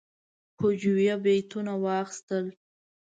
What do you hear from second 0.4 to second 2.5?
هجویه بیتونه یې واخیستل.